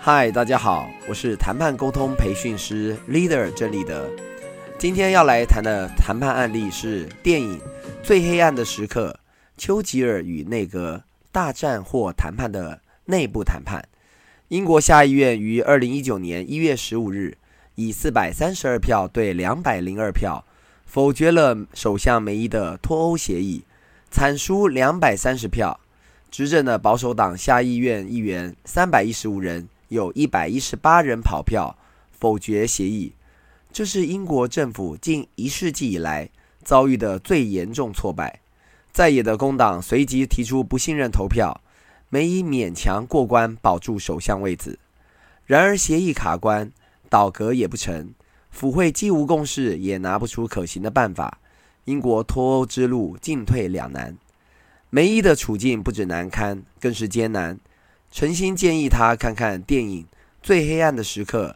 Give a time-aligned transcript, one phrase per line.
[0.00, 4.08] 嗨，大家好，我是谈判沟通培训师 Leader 郑立德。
[4.78, 7.58] 今天要来谈的谈判案例是电影
[8.02, 9.10] 《最黑暗的时刻》，
[9.58, 11.02] 丘吉尔与内阁
[11.32, 13.86] 大战或谈判的内部谈判。
[14.46, 17.36] 英国下议院于二零一九年一月十五日
[17.74, 20.44] 以四百三十二票对两百零二票
[20.86, 23.64] 否决了首相梅伊的脱欧协议，
[24.10, 25.78] 惨输两百三十票。
[26.30, 29.68] 执政的保守党下议院议员三百一十五人。
[29.88, 31.76] 有一百一十八人跑票
[32.10, 33.12] 否决协议，
[33.72, 36.30] 这是英国政府近一世纪以来
[36.62, 38.40] 遭遇的最严重挫败。
[38.92, 41.60] 在野的工党随即提出不信任投票，
[42.08, 44.78] 梅伊勉强过关保住首相位子。
[45.46, 46.72] 然而协议卡关，
[47.08, 48.12] 倒阁也不成，
[48.50, 51.38] 府会既无共识，也拿不出可行的办法。
[51.84, 54.18] 英国脱欧之路进退两难，
[54.90, 57.58] 梅伊的处境不止难堪，更是艰难。
[58.10, 60.02] 诚心建议他看看电影
[60.42, 61.54] 《最黑暗的时刻》，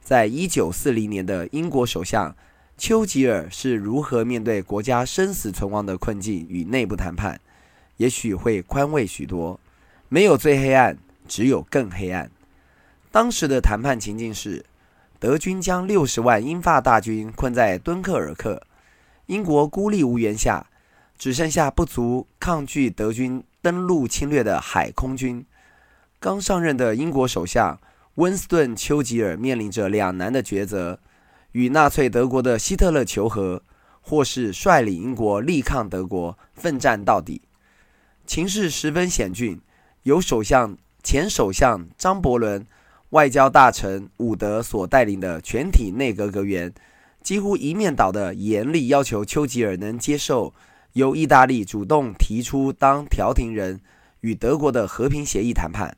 [0.00, 2.34] 在一九四零年的英国首相
[2.76, 7.40] 丘吉尔是如何面对国家生死存亡的困境与内部谈判，
[7.98, 9.58] 也许会宽慰许多。
[10.08, 12.30] 没有最黑暗，只有更黑暗。
[13.10, 14.66] 当时的谈判情境是，
[15.20, 18.66] 德军将六十万英法大军困在敦刻尔克，
[19.26, 20.66] 英国孤立无援下，
[21.16, 25.46] 只剩下不足抗拒德军登陆侵略的海空军。
[26.22, 27.80] 刚上任的英国首相
[28.14, 31.00] 温斯顿·丘吉尔面临着两难的抉择：
[31.50, 33.60] 与纳粹德国的希特勒求和，
[34.00, 37.42] 或是率领英国力抗德国，奋战到底。
[38.24, 39.60] 情势十分险峻，
[40.04, 42.64] 由首相、前首相张伯伦、
[43.10, 46.72] 外交大臣伍德所带领的全体内阁阁员，
[47.20, 50.54] 几乎一面倒的严厉要求丘吉尔能接受
[50.92, 53.80] 由意大利主动提出当调停人，
[54.20, 55.96] 与德国的和平协议谈判。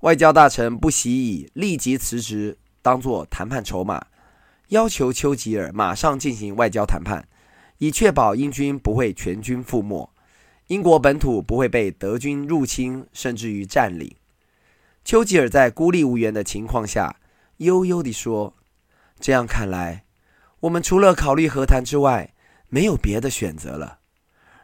[0.00, 4.06] 外交大臣不惜以立即辞职当作谈判筹码，
[4.68, 7.28] 要求丘吉尔马上进行外交谈判，
[7.76, 10.08] 以确保英军不会全军覆没，
[10.68, 14.16] 英国本土不会被德军入侵甚至于占领。
[15.04, 17.16] 丘吉尔在孤立无援的情况下，
[17.58, 18.54] 悠悠地说
[19.20, 20.04] ：“这样看来，
[20.60, 22.32] 我们除了考虑和谈之外，
[22.70, 23.98] 没有别的选择了。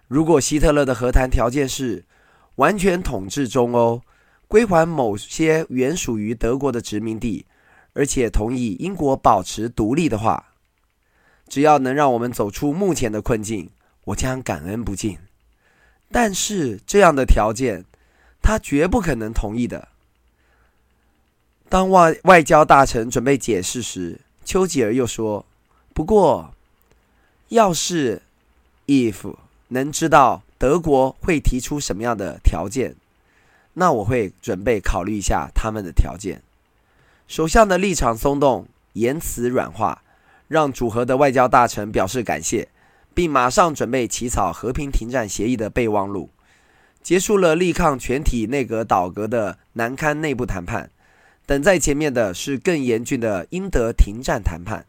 [0.09, 2.07] 如果希特勒的和谈条件是
[2.55, 4.01] 完全统治中欧，”
[4.49, 7.47] 归还某些原属于德国的殖民地，
[7.95, 10.53] 而且同意英国保持独立的话，
[11.49, 13.71] 只要能让我们走出目前的困境，
[14.05, 15.19] 我将感恩不尽。
[16.13, 17.85] 但是这样的条件，
[18.41, 19.89] 他绝不可能同意的。
[21.69, 25.45] 当外外交大臣准备解释时，丘吉尔又说
[25.93, 26.55] ：“不过，
[27.49, 28.23] 要是
[28.87, 29.35] if
[29.69, 32.95] 能知道德国会提出什么样的条件。”
[33.79, 36.43] 那我会准备考虑一下他们的条件。
[37.29, 40.03] 首相的立场松动，言辞软化，
[40.49, 42.69] 让组合的外交大臣表示感谢，
[43.13, 46.31] 并马上准备起草和平停战协议的备忘录，
[47.03, 50.91] 结束了力抗全体内阁倒阁的难堪内部谈判。
[51.45, 54.87] 等在前面的是更严峻的英德停战谈判。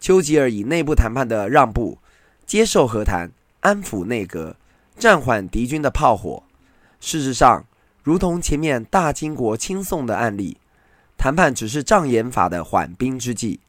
[0.00, 1.98] 丘吉尔以内部谈判的让步，
[2.44, 4.56] 接受和谈，安抚内阁，
[4.98, 6.42] 暂缓敌军的炮火。
[7.00, 7.64] 事实上，
[8.10, 10.56] 如同前面大金国亲送的案例，
[11.16, 13.60] 谈判只是障眼法的缓兵之计。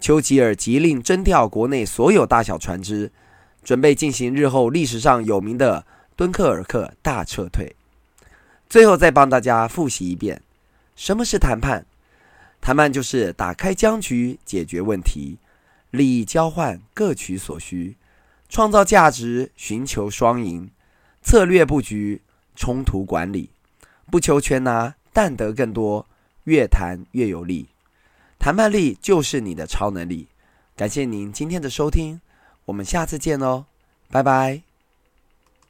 [0.00, 3.12] 丘吉尔急令征调国内所有大小船只，
[3.62, 7.76] 准备进行日后历史上有名的敦刻尔克大撤退。
[8.68, 10.42] 最后再帮大家复习一遍：
[10.96, 11.86] 什么是谈判？
[12.60, 15.38] 谈判就是打开僵局，解决问题，
[15.92, 17.94] 利益交换，各取所需，
[18.48, 20.68] 创造价值，寻求双赢，
[21.22, 22.22] 策略布局，
[22.56, 23.50] 冲突管理。
[24.10, 26.06] 不求全拿，但得更多，
[26.44, 27.68] 越谈越有利。
[28.38, 30.28] 谈判力就是你的超能力。
[30.76, 32.20] 感谢您今天的收听，
[32.66, 33.66] 我们下次见哦，
[34.10, 34.67] 拜拜。